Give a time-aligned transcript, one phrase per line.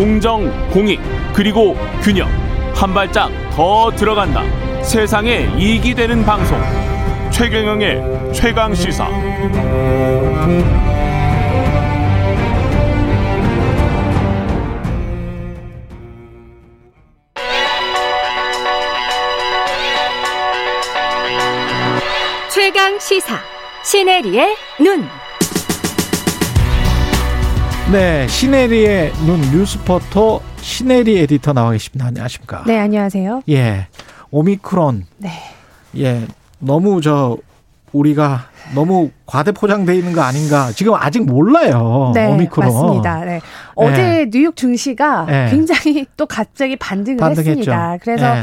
[0.00, 0.98] 공정, 공익,
[1.34, 2.26] 그리고 균형.
[2.74, 4.42] 한 발짝 더 들어간다.
[4.82, 6.58] 세상에 이익이 되는 방송.
[7.30, 9.06] 최경영의 최강 시사.
[22.48, 23.38] 최강 시사.
[23.84, 25.06] 시네리의 눈.
[27.92, 32.06] 네, 시네리의 눈 뉴스포터 시네리 에디터 나와 계십니다.
[32.06, 32.62] 안녕하십니까?
[32.64, 33.42] 네, 안녕하세요.
[33.48, 33.88] 예,
[34.30, 35.06] 오미크론.
[35.16, 35.30] 네.
[35.98, 36.22] 예,
[36.60, 37.36] 너무 저
[37.92, 38.44] 우리가
[38.76, 40.70] 너무 과대 포장돼 있는 거 아닌가?
[40.70, 42.12] 지금 아직 몰라요.
[42.14, 42.68] 네, 오미크론.
[42.72, 43.24] 맞습니다.
[43.24, 43.40] 네.
[43.74, 45.48] 어제 뉴욕 증시가 네.
[45.50, 47.50] 굉장히 또 갑자기 반등을 반등했죠.
[47.50, 47.96] 했습니다.
[48.02, 48.42] 그래서 예.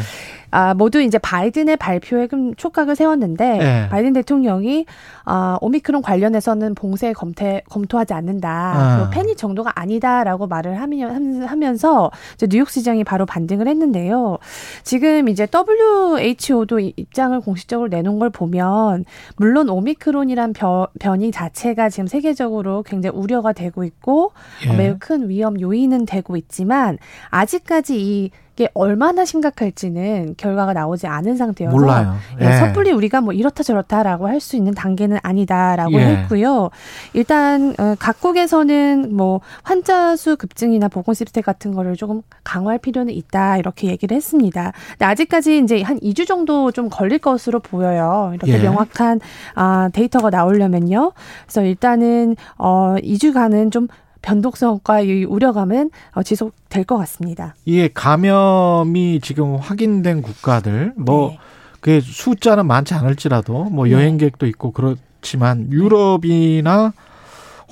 [0.50, 3.90] 아, 모두 이제 바이든의 발표에 좀 촉각을 세웠는데 네.
[3.90, 4.86] 바이든 대통령이
[5.26, 8.50] 아, 오미크론 관련해서는 봉쇄 검토, 검토하지 않는다.
[8.50, 9.10] 아.
[9.12, 14.38] 패닉 정도가 아니다라고 말을 하면, 하면서 이제 뉴욕 시장이 바로 반등을 했는데요.
[14.84, 22.84] 지금 이제 WHO도 입장을 공식적으로 내놓은 걸 보면 물론 오미크론이란 변, 변이 자체가 지금 세계적으로
[22.84, 24.32] 굉장히 우려가 되고 있고
[24.66, 24.76] 예.
[24.76, 26.98] 매우 큰 위험 요인은 되고 있지만
[27.30, 32.16] 아직까지 이 이게 얼마나 심각할지는 결과가 나오지 않은 상태여서 몰라요.
[32.42, 32.52] 예, 예.
[32.54, 36.06] 섣불리 우리가 뭐 이렇다 저렇다라고 할 수 있는 단계는 아니다라고 예.
[36.06, 36.70] 했고요.
[37.14, 43.58] 일단 어, 각국에서는 뭐 환자 수 급증이나 보건 시스템 같은 거를 조금 강화할 필요는 있다
[43.58, 44.74] 이렇게 얘기를 했습니다.
[44.92, 48.32] 근데 아직까지 이제 한 2주 정도 좀 걸릴 것으로 보여요.
[48.36, 48.60] 이렇게 예.
[48.60, 49.20] 명확한
[49.56, 51.14] 아, 데이터가 나오려면요.
[51.46, 53.88] 그래서 일단은 어 2주간은 좀
[54.22, 57.56] 변동성과 이 우려감은 어, 지속될 것 같습니다.
[57.66, 61.40] 이게 감염이 지금 확인된 국가들 뭐 네.
[61.82, 63.94] 그 숫자는 많지 않을지라도 뭐 네.
[63.94, 66.94] 여행객도 있고 그렇지만 유럽이나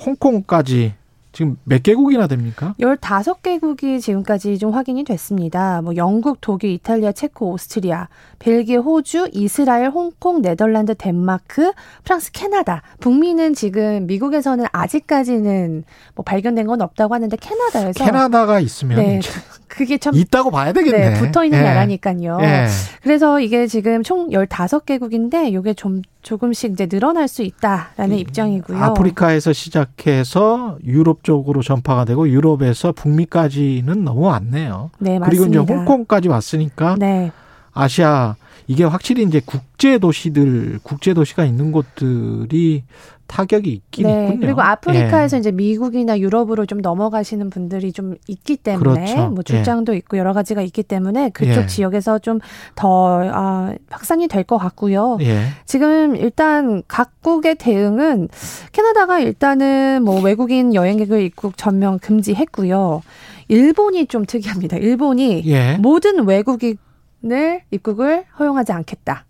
[0.04, 0.94] 홍콩까지
[1.36, 2.74] 지금 몇 개국이나 됩니까?
[2.80, 5.82] 15개국이 지금까지 좀 확인이 됐습니다.
[5.82, 11.72] 뭐 영국, 독일, 이탈리아, 체코, 오스트리아, 벨기에, 호주, 이스라엘, 홍콩, 네덜란드, 덴마크,
[12.04, 12.80] 프랑스, 캐나다.
[13.00, 15.84] 북미는 지금 미국에서는 아직까지는
[16.14, 19.20] 뭐 발견된 건 없다고 하는데 캐나다에서 캐나다가 있으면 네,
[19.68, 21.10] 그게 참 있다고 봐야 되겠네.
[21.10, 21.62] 네, 붙어 있는 예.
[21.62, 22.38] 나라니까요.
[22.40, 22.66] 예.
[23.02, 28.76] 그래서 이게 지금 총 15개국인데 이게 좀 조금씩 이제 늘어날 수 있다라는 입장이고요.
[28.76, 34.90] 음, 아프리카에서 시작해서 유럽 쪽으로 전파가 되고 유럽에서 북미까지는 넘어왔네요.
[35.00, 35.62] 네, 그리고 맞습니다.
[35.62, 37.32] 이제 홍콩까지 왔으니까 네.
[37.72, 42.84] 아시아 이게 확실히 이제 국제 도시들 국제 도시가 있는 곳들이
[43.26, 44.40] 타격이 있긴 네, 있군요.
[44.40, 45.40] 그리고 아프리카에서 예.
[45.40, 49.30] 이제 미국이나 유럽으로 좀 넘어가시는 분들이 좀 있기 때문에 그렇죠.
[49.30, 51.66] 뭐 출장도 있고 여러 가지가 있기 때문에 그쪽 예.
[51.66, 55.18] 지역에서 좀더 아, 확산이 될 것 같고요.
[55.22, 55.46] 예.
[55.64, 58.28] 지금 일단 각국의 대응은
[58.70, 63.02] 캐나다가 일단은 뭐 외국인 여행객을 입국 전면 금지했고요.
[63.48, 64.76] 일본이 좀 특이합니다.
[64.76, 65.76] 일본이 예.
[65.78, 66.78] 모든 외국인
[67.24, 69.24] 을 입국을 허용하지 않겠다.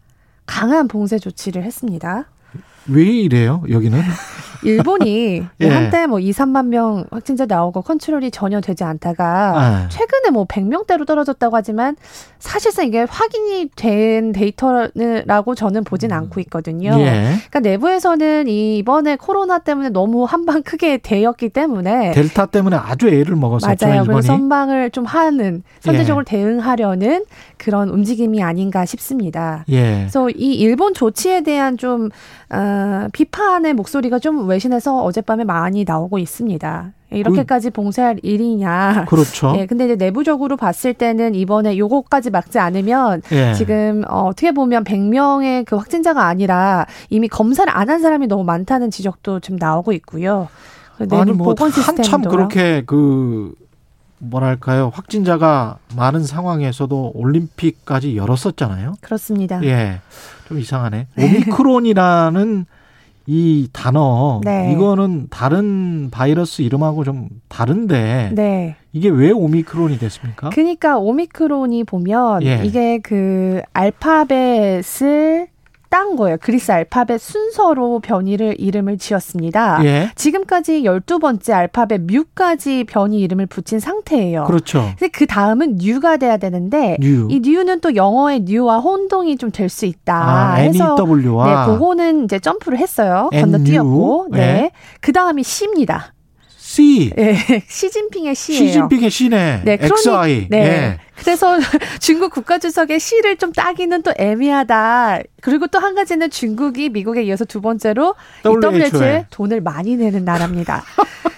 [0.44, 2.26] 강한 봉쇄 조치를 했습니다.
[2.88, 3.62] 왜 이래요?
[3.68, 4.00] 여기는
[4.62, 5.68] 일본이 예.
[5.68, 9.88] 한때 뭐 2, 3만 명 확진자 나오고 컨트롤이 전혀 되지 않다가 아.
[9.88, 11.96] 최근에 뭐 100명대로 떨어졌다고 하지만
[12.38, 16.90] 사실상 이게 확인이 된 데이터라고 저는 보진 않고 있거든요.
[16.98, 17.34] 예.
[17.48, 23.36] 그러니까 내부에서는 이 이번에 코로나 때문에 너무 한방 크게 데였기 때문에 델타 때문에 아주 애를
[23.36, 24.02] 먹었었죠 맞아요.
[24.02, 24.22] 일본이.
[24.22, 26.30] 선방을 좀 하는 선제적으로 예.
[26.30, 27.24] 대응하려는
[27.56, 29.64] 그런 움직임이 아닌가 싶습니다.
[29.68, 29.98] 예.
[30.00, 32.10] 그래서 이 일본 조치에 대한 좀
[32.50, 36.92] 어, 비판의 목소리가 좀 외신에서 어젯밤에 많이 나오고 있습니다.
[37.10, 39.04] 이렇게까지 봉쇄할 일이냐.
[39.08, 39.54] 그렇죠.
[39.56, 43.54] 예, 근데 이제 내부적으로 봤을 때는 이번에 요거까지 막지 않으면 예.
[43.54, 48.90] 지금 어, 어떻게 보면 100명의 그 확진자가 아니라 이미 검사를 안 한 사람이 너무 많다는
[48.90, 50.48] 지적도 좀 나오고 있고요.
[50.98, 52.22] 내부 아니 뭐 한참.
[52.22, 53.54] 그렇게 그
[54.18, 58.94] 뭐랄까요 확진자가 많은 상황에서도 올림픽까지 열었었잖아요.
[59.00, 59.62] 그렇습니다.
[59.62, 60.00] 예,
[60.48, 61.06] 좀 이상하네.
[61.16, 62.66] 오미크론이라는
[63.26, 64.72] 이 단어 네.
[64.72, 68.76] 이거는 다른 바이러스 이름하고 좀 다른데 네.
[68.92, 70.50] 이게 왜 오미크론이 됐습니까?
[70.50, 72.62] 그러니까 오미크론이 보면 예.
[72.64, 75.48] 이게 그 알파벳을
[75.96, 76.36] 딴 거예요.
[76.42, 79.82] 그리스 알파벳 순서로 변이를 이름을 지었습니다.
[79.84, 84.44] 예, 지금까지 12번째 알파벳 뮤까지 변이 이름을 붙인 상태예요.
[84.44, 84.82] 그렇죠.
[84.98, 87.28] 근데 그 다음은 뉴가 돼야 되는데 뉴.
[87.30, 92.24] 이 뉴는 또 영어의 new와 혼동이 좀 될 수 있다 아, 해서 NEW와 네, 그거는
[92.24, 93.30] 이제 점프를 했어요.
[93.32, 94.28] 건너뛰었고.
[94.32, 94.38] 네.
[94.38, 94.70] 네.
[95.00, 96.12] 그 다음이 C입니다.
[96.76, 97.10] C.
[97.16, 97.34] 예,
[97.66, 98.58] 시진핑의 시예요.
[98.66, 99.62] 시진핑의 C네.
[99.64, 100.48] 네, XI.
[100.50, 100.58] 네.
[100.58, 100.98] 예.
[101.18, 101.56] 그래서
[102.00, 105.20] 중국 국가주석의 시를 좀 따기는 또 애매하다.
[105.40, 108.14] 그리고 또 한 가지는 중국이 미국에 이어서 두 번째로
[108.44, 109.26] 이 WHO에.
[109.30, 110.82] 돈을 많이 내는 나라입니다.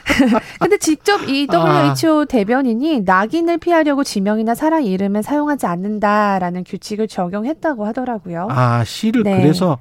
[0.59, 1.93] 근데 직접 이 아.
[1.95, 8.49] WHO 대변인이 낙인을 피하려고 지명이나 사람 이름은 사용하지 않는다라는 규칙을 적용했다고 하더라고요.
[8.51, 9.41] 아, C를 네.
[9.43, 9.79] 그래서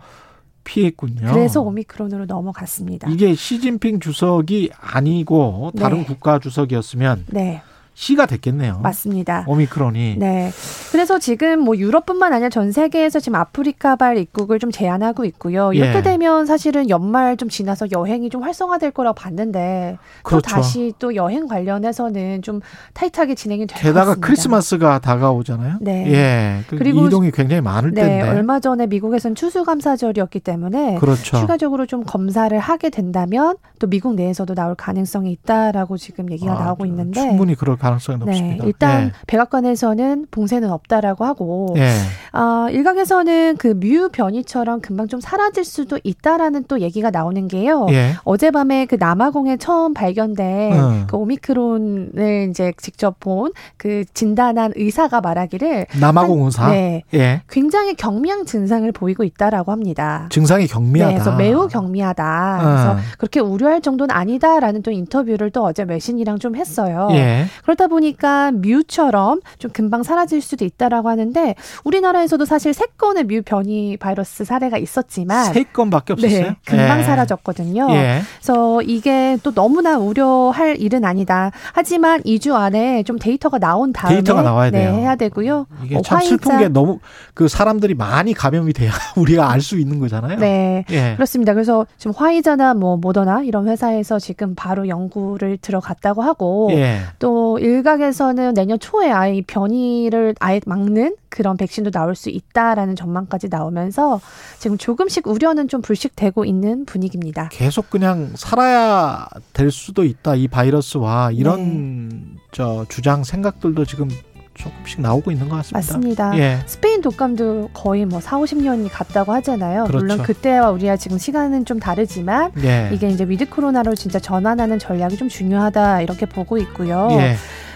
[0.68, 1.32] 피했군요.
[1.32, 3.10] 그래서 오미크론으로 넘어갔습니다.
[3.10, 6.06] 이게 시진핑 주석이 아니고 다른 네.
[6.06, 7.62] 국가 주석이었으면 네,
[8.00, 8.80] C가 됐겠네요.
[8.84, 9.44] 맞습니다.
[9.48, 10.18] 오미크론이.
[10.20, 10.52] 네.
[10.92, 15.74] 그래서 지금 뭐 유럽뿐만 아니라 전 세계에서 지금 아프리카발 입국을 좀 제한하고 있고요.
[15.74, 16.02] 이렇게 예.
[16.04, 20.48] 되면 사실은 연말 좀 지나서 여행이 좀 활성화될 거라고 봤는데 또 그렇죠.
[20.48, 22.62] 다시 또 여행 관련해서는 좀
[22.94, 24.28] 타이트하게 진행이 될것 게다가 같습니다.
[24.28, 25.78] 크리스마스가 다가오잖아요.
[25.82, 26.06] 네.
[26.14, 26.64] 예.
[26.68, 28.30] 그 그리고 이동이 굉장히 많을 네, 텐데.
[28.30, 31.38] 얼마 전에 미국에서는 추수감사절이었기 때문에 그렇죠.
[31.38, 36.86] 추가적으로 좀 검사를 하게 된다면 또 미국 내에서도 나올 가능성이 있다라고 지금 얘기가 아, 나오고
[36.86, 38.66] 있는데 충분히 그럴 가 능성이 네, 높습니다.
[38.66, 41.82] 일단 백악관에서는 봉쇄는 없다라고 하고 예.
[41.82, 41.90] 예.
[42.32, 47.88] 아, 일각에서는 그 뮤 변이처럼 금방 좀 사라질 수도 있다라는 또 얘기가 나오는 게요.
[47.92, 48.14] 예.
[48.24, 51.04] 어젯밤에 그 남아공에 처음 발견된 음.
[51.08, 56.70] 그 오미크론을 이제 직접 본 그 진단한 의사가 말하기를 남아공 의사.
[56.70, 57.04] 네.
[57.14, 57.42] 예.
[57.50, 60.28] 굉장히 경미한 증상을 보이고 있다라고 합니다.
[60.32, 61.12] 증상이 경미하다.
[61.12, 62.60] 네, 그래서 매우 경미하다.
[62.62, 62.98] 그래서 어.
[63.18, 67.10] 그렇게 우려할 정도는 아니다라는 또 인터뷰를 또 어제 외신이랑 좀 했어요.
[67.12, 67.46] 예.
[67.66, 73.42] 그 러다 보니까 뮤처럼 좀 금방 사라질 수도 있다라고 하는데 우리나라에서도 사실 세 건의 뮤
[73.44, 76.42] 변이 바이러스 사례가 있었지만 세 건밖에 없었어요.
[76.42, 77.04] 네, 금방 예.
[77.04, 77.88] 사라졌거든요.
[77.92, 78.22] 예.
[78.40, 81.52] 그래서 이게 또 너무나 우려할 일은 아니다.
[81.74, 84.94] 하지만 2주 안에 좀 데이터가 나온 다음에 데이터가 나와야 네, 돼요.
[84.96, 85.68] 해야 되고요.
[85.86, 87.00] 이게 어, 참 슬픈 화이자- 게 너무
[87.36, 90.38] 그 사람들이 많이 감염이 돼야 우리가 알 수 있는 거잖아요.
[90.40, 90.86] 네.
[90.92, 91.14] 예.
[91.16, 91.54] 그렇습니다.
[91.54, 97.00] 그래서 지금 화이자나 뭐 모더나 이런 회사에서 지금 바로 연구를 들어갔다고 하고 예.
[97.20, 103.50] 또 일각에서는 내년 초에 아예 이 변이를 아예 막는 그런 백신도 나올 수 있다라는 전망까지
[103.50, 104.22] 나오면서
[104.60, 107.50] 지금 조금씩 우려는 좀 불식되고 있는 분위기입니다.
[107.52, 110.36] 계속 그냥 살아야 될 수도 있다.
[110.36, 112.16] 이 바이러스와 이런 네.
[112.52, 114.08] 저 주장 생각들도 지금
[114.58, 115.78] 조금씩 나오고 있는 것 같습니다.
[115.78, 116.38] 맞습니다.
[116.40, 116.60] 예.
[116.66, 119.86] 스페인 독감도 거의 뭐 4, 50년이 갔다고 하잖아요.
[119.86, 119.98] 그렇죠.
[120.06, 122.90] 물론 그때와 우리가 지금 시간은 좀 다르지만 예.
[122.92, 127.08] 이게 이제 with 코로나로 진짜 전환하는 전략이 좀 중요하다 이렇게 보고 있고요.
[127.12, 127.36] 예.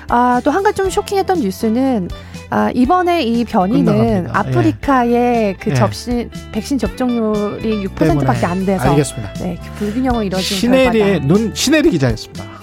[0.09, 2.09] 아, 또 한 가지 좀 쇼킹했던 뉴스는
[2.49, 4.39] 아, 이번에 이 변이는 끝나갑니다.
[4.39, 5.73] 아프리카의 그 예.
[5.73, 9.33] 접신 백신 접종률이 6%밖에 안 돼서 알겠습니다.
[9.35, 10.91] 네, 불균형을 이뤄진 시네리의
[11.21, 11.27] 결과다.
[11.27, 12.60] 눈 시네리 기자였습니다.